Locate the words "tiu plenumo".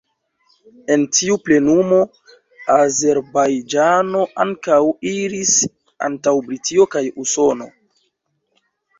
1.15-1.97